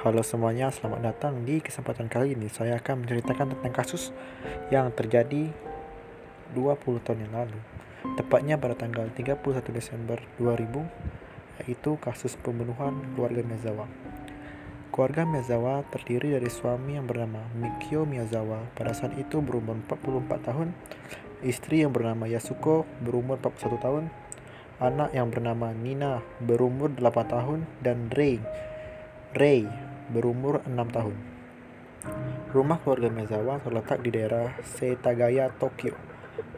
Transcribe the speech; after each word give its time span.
Halo 0.00 0.24
semuanya, 0.24 0.72
selamat 0.72 1.12
datang 1.12 1.44
di 1.44 1.60
kesempatan 1.60 2.08
kali 2.08 2.32
ini. 2.32 2.48
Saya 2.48 2.80
akan 2.80 3.04
menceritakan 3.04 3.52
tentang 3.52 3.68
kasus 3.68 4.16
yang 4.72 4.88
terjadi 4.96 5.52
20 6.56 7.04
tahun 7.04 7.28
yang 7.28 7.44
lalu. 7.44 7.60
Tepatnya 8.16 8.56
pada 8.56 8.80
tanggal 8.80 9.12
31 9.12 9.44
Desember 9.76 10.16
2000 10.40 11.60
Yaitu 11.60 12.00
kasus 12.00 12.32
pembunuhan 12.40 12.96
keluarga 13.12 13.44
Miyazawa. 13.44 13.92
Keluarga 14.88 15.28
Miyazawa 15.28 15.84
terdiri 15.92 16.32
dari 16.32 16.48
suami 16.48 16.96
yang 16.96 17.04
bernama 17.04 17.44
Mikio 17.52 18.08
Miyazawa 18.08 18.72
Pada 18.72 18.96
saat 18.96 19.12
itu 19.20 19.44
berumur 19.44 19.84
44 19.84 20.48
tahun 20.48 20.72
Istri 21.44 21.84
yang 21.84 21.92
bernama 21.92 22.24
Yasuko 22.24 22.88
berumur 23.04 23.36
41 23.36 23.76
tahun 23.84 24.04
Anak 24.80 25.12
yang 25.12 25.28
bernama 25.28 25.76
Nina 25.76 26.24
berumur 26.40 26.88
8 26.88 27.04
tahun 27.36 27.68
Dan 27.84 28.08
Rei 28.08 28.40
Rei 29.36 29.89
berumur 30.10 30.60
6 30.66 30.74
tahun. 30.90 31.16
Rumah 32.50 32.82
keluarga 32.82 33.08
Mezawa 33.14 33.62
terletak 33.62 34.02
di 34.02 34.10
daerah 34.10 34.58
Setagaya, 34.66 35.54
Tokyo. 35.54 35.94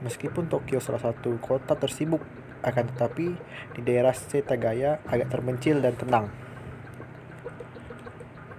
Meskipun 0.00 0.48
Tokyo 0.48 0.80
salah 0.80 1.04
satu 1.04 1.36
kota 1.36 1.76
tersibuk, 1.76 2.24
akan 2.64 2.84
tetapi 2.94 3.26
di 3.76 3.80
daerah 3.84 4.16
Setagaya 4.16 5.04
agak 5.04 5.28
terpencil 5.28 5.84
dan 5.84 5.94
tenang. 5.98 6.26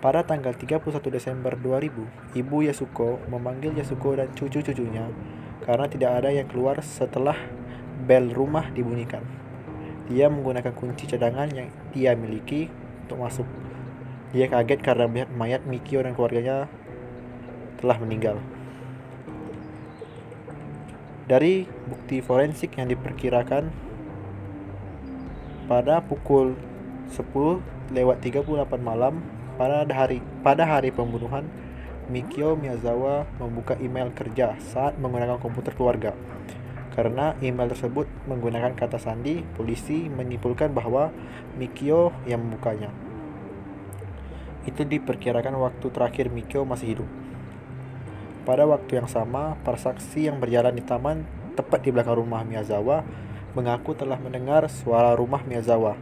Pada 0.03 0.19
tanggal 0.27 0.51
31 0.51 0.83
Desember 1.07 1.55
2000, 1.55 2.35
Ibu 2.35 2.57
Yasuko 2.67 3.23
memanggil 3.31 3.71
Yasuko 3.71 4.19
dan 4.19 4.35
cucu-cucunya 4.35 5.07
karena 5.63 5.87
tidak 5.87 6.11
ada 6.19 6.29
yang 6.29 6.43
keluar 6.51 6.83
setelah 6.83 7.39
bel 8.03 8.27
rumah 8.35 8.67
dibunyikan. 8.75 9.23
Dia 10.11 10.27
menggunakan 10.27 10.75
kunci 10.75 11.07
cadangan 11.07 11.47
yang 11.55 11.71
dia 11.95 12.11
miliki 12.19 12.67
untuk 13.07 13.23
masuk. 13.23 13.47
Dia 14.33 14.49
kaget 14.49 14.81
karena 14.81 15.05
melihat 15.05 15.29
mayat 15.37 15.61
Mikio 15.69 16.01
dan 16.01 16.17
keluarganya 16.17 16.65
telah 17.77 18.01
meninggal. 18.01 18.41
Dari 21.29 21.69
bukti 21.85 22.17
forensik 22.19 22.73
yang 22.81 22.89
diperkirakan 22.89 23.69
pada 25.69 26.01
pukul 26.01 26.57
10 27.13 27.93
lewat 27.93 28.17
38 28.25 28.57
malam 28.81 29.21
pada 29.53 29.85
hari 29.85 30.19
pada 30.41 30.65
hari 30.65 30.89
pembunuhan 30.89 31.45
Mikio 32.09 32.57
Miyazawa 32.57 33.29
membuka 33.37 33.77
email 33.79 34.11
kerja 34.11 34.57
saat 34.59 34.97
menggunakan 34.97 35.37
komputer 35.37 35.77
keluarga. 35.77 36.11
Karena 36.97 37.37
email 37.39 37.69
tersebut 37.69 38.05
menggunakan 38.25 38.73
kata 38.73 38.97
sandi, 38.97 39.45
polisi 39.55 40.09
menyimpulkan 40.09 40.73
bahwa 40.73 41.13
Mikio 41.55 42.11
yang 42.25 42.43
membukanya. 42.43 43.12
Itu 44.63 44.87
diperkirakan 44.87 45.55
waktu 45.59 45.85
terakhir 45.91 46.31
Mikio 46.31 46.63
masih 46.63 46.97
hidup. 46.97 47.09
Pada 48.43 48.67
waktu 48.67 48.99
yang 48.99 49.07
sama, 49.07 49.55
para 49.63 49.79
saksi 49.79 50.27
yang 50.27 50.39
berjalan 50.43 50.75
di 50.75 50.83
taman 50.83 51.23
tepat 51.55 51.85
di 51.85 51.95
belakang 51.95 52.19
rumah 52.19 52.43
Miyazawa 52.43 53.05
mengaku 53.53 53.93
telah 53.93 54.17
mendengar 54.17 54.67
suara 54.67 55.13
rumah 55.13 55.45
Miyazawa. 55.45 55.95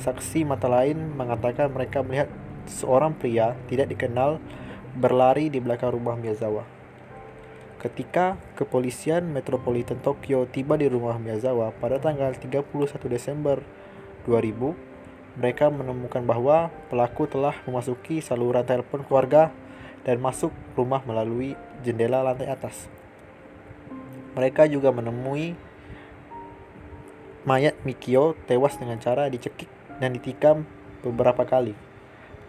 Saksi 0.00 0.42
mata 0.42 0.66
lain 0.66 1.14
mengatakan 1.14 1.70
mereka 1.70 2.02
melihat 2.02 2.28
seorang 2.66 3.14
pria 3.14 3.54
tidak 3.70 3.92
dikenal 3.92 4.42
berlari 4.96 5.52
di 5.52 5.60
belakang 5.60 5.92
rumah 5.92 6.16
Miyazawa. 6.16 6.64
Ketika 7.76 8.40
kepolisian 8.56 9.28
Metropolitan 9.30 10.00
Tokyo 10.00 10.48
tiba 10.48 10.80
di 10.80 10.88
rumah 10.88 11.20
Miyazawa 11.20 11.70
pada 11.76 12.00
tanggal 12.00 12.32
31 12.32 12.72
Desember 13.06 13.60
2000, 14.24 14.95
mereka 15.36 15.68
menemukan 15.68 16.24
bahwa 16.24 16.72
pelaku 16.88 17.28
telah 17.28 17.52
memasuki 17.68 18.24
saluran 18.24 18.64
telepon 18.64 19.04
keluarga 19.04 19.52
dan 20.02 20.16
masuk 20.16 20.50
rumah 20.72 21.04
melalui 21.04 21.52
jendela 21.84 22.24
lantai 22.24 22.48
atas. 22.48 22.88
Mereka 24.32 24.68
juga 24.72 24.92
menemui 24.92 25.56
mayat 27.44 27.76
Mikio 27.84 28.34
tewas 28.48 28.80
dengan 28.80 28.96
cara 28.98 29.28
dicekik 29.28 29.68
dan 30.00 30.16
ditikam 30.16 30.64
beberapa 31.04 31.44
kali 31.44 31.76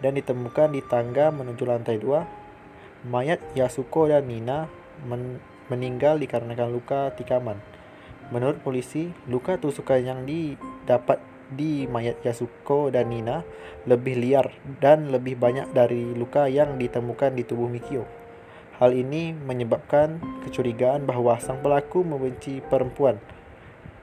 dan 0.00 0.16
ditemukan 0.16 0.74
di 0.74 0.80
tangga 0.84 1.28
menuju 1.30 1.64
lantai 1.68 2.00
dua. 2.00 2.24
Mayat 3.06 3.38
Yasuko 3.54 4.10
dan 4.10 4.26
Nina 4.26 4.66
men 5.06 5.38
meninggal 5.68 6.18
dikarenakan 6.18 6.72
luka 6.72 7.12
tikaman. 7.14 7.60
Menurut 8.32 8.60
polisi, 8.60 9.12
luka 9.28 9.56
tusukan 9.60 10.00
yang 10.00 10.24
didapat 10.24 11.20
di 11.52 11.88
mayat 11.88 12.20
Yasuko 12.20 12.92
dan 12.92 13.08
Nina 13.08 13.40
lebih 13.88 14.20
liar 14.20 14.52
dan 14.80 15.08
lebih 15.08 15.40
banyak 15.40 15.72
dari 15.72 16.12
luka 16.12 16.44
yang 16.48 16.76
ditemukan 16.76 17.32
di 17.32 17.42
tubuh 17.44 17.68
Mikio. 17.70 18.04
Hal 18.78 18.94
ini 18.94 19.34
menyebabkan 19.34 20.22
kecurigaan 20.46 21.02
bahwa 21.02 21.34
sang 21.42 21.58
pelaku 21.58 22.06
membenci 22.06 22.62
perempuan. 22.62 23.18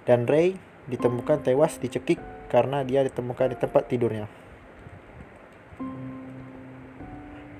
Dan 0.04 0.28
Ray 0.28 0.60
ditemukan 0.92 1.48
tewas 1.48 1.80
dicekik 1.80 2.20
karena 2.52 2.84
dia 2.84 3.02
ditemukan 3.02 3.56
di 3.56 3.58
tempat 3.58 3.88
tidurnya. 3.88 4.28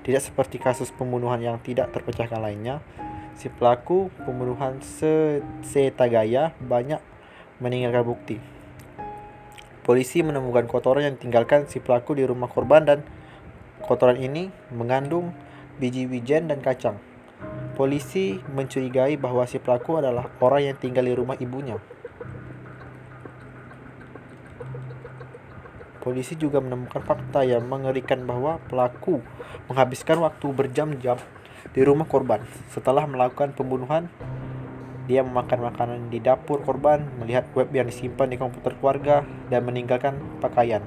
Tidak 0.06 0.22
seperti 0.22 0.62
kasus 0.62 0.94
pembunuhan 0.94 1.42
yang 1.42 1.58
tidak 1.58 1.90
terpecahkan 1.90 2.38
lainnya, 2.38 2.78
si 3.34 3.50
pelaku 3.50 4.06
pembunuhan 4.22 4.78
Setagaya 5.64 6.54
banyak 6.62 7.02
meninggalkan 7.58 8.04
bukti. 8.06 8.55
Polisi 9.86 10.18
menemukan 10.18 10.66
kotoran 10.66 11.06
yang 11.06 11.14
ditinggalkan 11.14 11.70
si 11.70 11.78
pelaku 11.78 12.18
di 12.18 12.26
rumah 12.26 12.50
korban 12.50 12.82
dan 12.82 13.06
kotoran 13.86 14.18
ini 14.18 14.50
mengandung 14.74 15.30
biji 15.78 16.10
wijen 16.10 16.50
dan 16.50 16.58
kacang. 16.58 16.98
Polisi 17.78 18.42
mencurigai 18.50 19.14
bahwa 19.14 19.46
si 19.46 19.62
pelaku 19.62 20.02
adalah 20.02 20.26
orang 20.42 20.74
yang 20.74 20.76
tinggal 20.82 21.06
di 21.06 21.14
rumah 21.14 21.38
ibunya. 21.38 21.78
Polisi 26.02 26.34
juga 26.34 26.58
menemukan 26.58 27.06
fakta 27.06 27.46
yang 27.46 27.70
mengerikan 27.70 28.26
bahwa 28.26 28.58
pelaku 28.66 29.22
menghabiskan 29.70 30.18
waktu 30.18 30.50
berjam-jam 30.50 31.18
di 31.70 31.86
rumah 31.86 32.10
korban 32.10 32.42
setelah 32.74 33.06
melakukan 33.06 33.54
pembunuhan 33.54 34.10
dia 35.06 35.22
memakan 35.22 35.70
makanan 35.70 36.10
di 36.10 36.18
dapur 36.18 36.66
korban, 36.66 37.06
melihat 37.22 37.46
web 37.54 37.70
yang 37.70 37.86
disimpan 37.86 38.26
di 38.26 38.36
komputer 38.36 38.74
keluarga, 38.78 39.22
dan 39.46 39.62
meninggalkan 39.62 40.18
pakaian. 40.42 40.82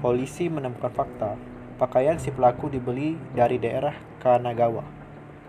Polisi 0.00 0.52
menemukan 0.52 0.92
fakta, 0.92 1.40
pakaian 1.80 2.20
si 2.20 2.28
pelaku 2.28 2.68
dibeli 2.68 3.16
dari 3.32 3.56
daerah 3.56 3.96
Kanagawa, 4.20 4.84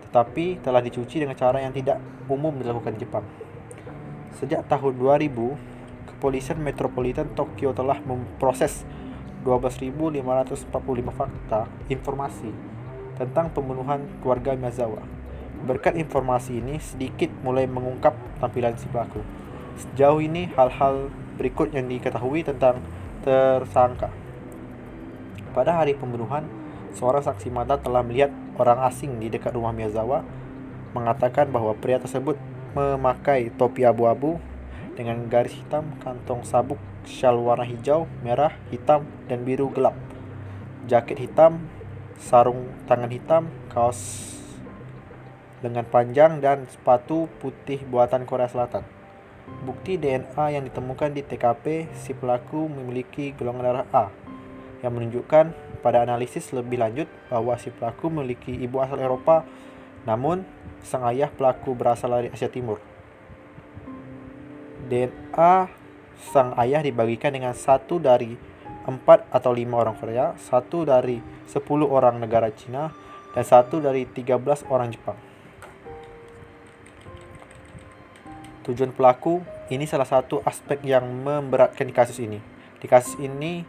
tetapi 0.08 0.64
telah 0.64 0.80
dicuci 0.80 1.20
dengan 1.20 1.36
cara 1.36 1.60
yang 1.60 1.76
tidak 1.76 2.00
umum 2.32 2.56
dilakukan 2.56 2.96
di 2.96 3.04
Jepang. 3.04 3.24
Sejak 4.40 4.64
tahun 4.72 4.96
2000, 4.96 6.08
Kepolisian 6.08 6.64
Metropolitan 6.64 7.28
Tokyo 7.36 7.76
telah 7.76 8.00
memproses 8.00 8.88
12.545 9.44 10.72
fakta 11.12 11.68
informasi 11.92 12.48
tentang 13.20 13.52
pembunuhan 13.52 14.08
keluarga 14.24 14.56
Miyazawa 14.56 15.21
Berkat 15.62 15.94
informasi 15.94 16.58
ini, 16.58 16.82
sedikit 16.82 17.30
mulai 17.46 17.70
mengungkap 17.70 18.14
tampilan 18.42 18.74
si 18.74 18.90
pelaku. 18.90 19.22
Sejauh 19.78 20.18
ini, 20.18 20.50
hal-hal 20.58 21.06
berikut 21.38 21.70
yang 21.70 21.86
diketahui 21.86 22.42
tentang 22.42 22.82
tersangka. 23.22 24.10
Pada 25.54 25.78
hari 25.78 25.94
pembunuhan, 25.94 26.48
seorang 26.98 27.22
saksi 27.22 27.48
mata 27.54 27.78
telah 27.78 28.02
melihat 28.02 28.34
orang 28.58 28.82
asing 28.90 29.22
di 29.22 29.30
dekat 29.30 29.54
rumah 29.54 29.70
Miyazawa 29.70 30.26
mengatakan 30.92 31.48
bahwa 31.48 31.72
pria 31.72 31.96
tersebut 31.96 32.36
memakai 32.76 33.48
topi 33.56 33.84
abu-abu 33.86 34.36
dengan 34.92 35.24
garis 35.28 35.56
hitam, 35.56 35.88
kantong 36.04 36.44
sabuk, 36.44 36.80
syal 37.08 37.40
warna 37.40 37.64
hijau, 37.64 38.04
merah, 38.20 38.52
hitam, 38.68 39.08
dan 39.30 39.44
biru 39.46 39.72
gelap, 39.72 39.96
jaket 40.84 41.16
hitam, 41.16 41.64
sarung 42.20 42.68
tangan 42.84 43.08
hitam, 43.08 43.48
kaos 43.72 44.28
lengan 45.62 45.86
panjang 45.86 46.42
dan 46.42 46.66
sepatu 46.66 47.30
putih 47.38 47.80
buatan 47.86 48.26
Korea 48.26 48.50
Selatan. 48.50 48.82
Bukti 49.62 49.94
DNA 49.94 50.58
yang 50.58 50.66
ditemukan 50.66 51.14
di 51.14 51.22
TKP 51.22 51.90
si 51.94 52.14
pelaku 52.18 52.66
memiliki 52.66 53.30
golongan 53.38 53.62
darah 53.62 53.86
A 53.94 54.06
yang 54.82 54.98
menunjukkan 54.98 55.54
pada 55.82 56.02
analisis 56.02 56.50
lebih 56.50 56.82
lanjut 56.82 57.06
bahwa 57.30 57.54
si 57.58 57.70
pelaku 57.70 58.10
memiliki 58.10 58.50
ibu 58.50 58.82
asal 58.82 58.98
Eropa 58.98 59.46
namun 60.02 60.42
sang 60.82 61.06
ayah 61.06 61.30
pelaku 61.30 61.78
berasal 61.78 62.10
dari 62.10 62.28
Asia 62.34 62.50
Timur. 62.50 62.82
DNA 64.90 65.70
sang 66.18 66.58
ayah 66.58 66.82
dibagikan 66.82 67.30
dengan 67.30 67.54
satu 67.54 68.02
dari 68.02 68.34
empat 68.82 69.30
atau 69.30 69.54
lima 69.54 69.78
orang 69.78 69.94
Korea, 69.94 70.34
satu 70.42 70.82
dari 70.82 71.22
sepuluh 71.46 71.86
orang 71.86 72.18
negara 72.18 72.50
Cina, 72.50 72.90
dan 73.30 73.44
satu 73.46 73.78
dari 73.78 74.04
13 74.04 74.66
orang 74.68 74.90
Jepang. 74.90 75.31
Tujuan 78.62 78.94
pelaku 78.94 79.42
ini 79.74 79.90
salah 79.90 80.06
satu 80.06 80.38
aspek 80.46 80.78
yang 80.86 81.02
memberatkan 81.02 81.82
di 81.82 81.90
kasus 81.90 82.22
ini. 82.22 82.38
Di 82.78 82.86
kasus 82.86 83.18
ini, 83.18 83.66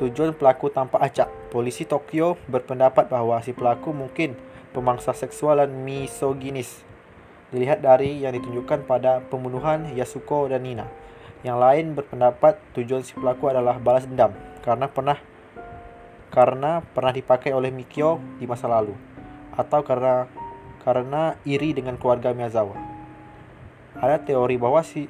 tujuan 0.00 0.32
pelaku 0.32 0.72
tanpa 0.72 1.04
acak 1.04 1.28
Polisi 1.52 1.84
Tokyo 1.84 2.40
berpendapat 2.48 3.12
bahwa 3.12 3.36
si 3.44 3.52
pelaku 3.52 3.92
mungkin 3.92 4.32
pemangsa 4.72 5.12
seksual 5.12 5.60
dan 5.60 5.84
misoginis. 5.84 6.80
Dilihat 7.52 7.84
dari 7.84 8.24
yang 8.24 8.32
ditunjukkan 8.32 8.88
pada 8.88 9.20
pembunuhan 9.20 9.92
Yasuko 9.92 10.48
dan 10.48 10.64
Nina. 10.64 10.88
Yang 11.44 11.58
lain 11.60 11.86
berpendapat 11.92 12.56
tujuan 12.72 13.04
si 13.04 13.12
pelaku 13.12 13.52
adalah 13.52 13.76
balas 13.76 14.08
dendam 14.08 14.32
karena 14.64 14.88
pernah 14.88 15.18
karena 16.32 16.80
pernah 16.80 17.12
dipakai 17.12 17.52
oleh 17.52 17.68
Mikio 17.68 18.16
di 18.40 18.48
masa 18.48 18.64
lalu 18.64 18.96
atau 19.52 19.84
karena 19.84 20.24
karena 20.80 21.36
iri 21.44 21.76
dengan 21.76 22.00
keluarga 22.00 22.32
Miyazawa. 22.32 22.91
Ada 24.02 24.18
teori 24.18 24.58
bahwa 24.58 24.82
si 24.82 25.06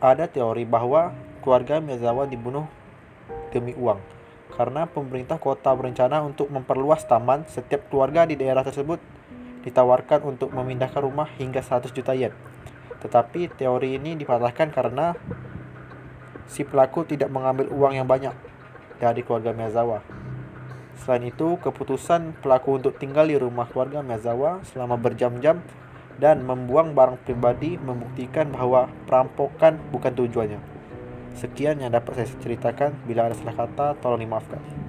ada 0.00 0.24
teori 0.24 0.64
bahwa 0.64 1.12
keluarga 1.44 1.84
Miyazawa 1.84 2.24
dibunuh 2.24 2.64
demi 3.52 3.76
uang 3.76 4.00
karena 4.56 4.88
pemerintah 4.88 5.36
kota 5.36 5.68
berencana 5.76 6.24
untuk 6.24 6.48
memperluas 6.48 7.04
taman 7.04 7.44
setiap 7.44 7.92
keluarga 7.92 8.24
di 8.24 8.40
daerah 8.40 8.64
tersebut 8.64 8.96
ditawarkan 9.68 10.24
untuk 10.24 10.48
memindahkan 10.56 11.02
rumah 11.04 11.28
hingga 11.36 11.60
100 11.60 11.92
juta 11.92 12.16
yen. 12.16 12.32
Tetapi 13.04 13.52
teori 13.52 14.00
ini 14.00 14.16
dipatahkan 14.16 14.72
karena 14.72 15.12
si 16.48 16.64
pelaku 16.64 17.04
tidak 17.04 17.28
mengambil 17.28 17.68
uang 17.68 17.98
yang 18.00 18.08
banyak 18.08 18.32
dari 18.96 19.20
keluarga 19.26 19.52
Miyazawa. 19.52 20.00
Selain 20.96 21.28
itu, 21.28 21.60
keputusan 21.60 22.40
pelaku 22.40 22.80
untuk 22.80 22.96
tinggal 22.96 23.28
di 23.28 23.36
rumah 23.36 23.68
keluarga 23.68 24.00
Miyazawa 24.00 24.64
selama 24.64 24.96
berjam-jam 24.96 25.60
dan 26.16 26.44
membuang 26.44 26.96
barang 26.96 27.20
pribadi 27.28 27.76
membuktikan 27.76 28.52
bahwa 28.52 28.88
perampokan 29.04 29.76
bukan 29.92 30.12
tujuannya. 30.16 30.60
Sekian 31.36 31.84
yang 31.84 31.92
dapat 31.92 32.24
saya 32.24 32.28
ceritakan. 32.40 32.96
Bila 33.04 33.28
ada 33.28 33.36
salah 33.36 33.52
kata, 33.52 34.00
tolong 34.00 34.24
dimaafkan. 34.24 34.85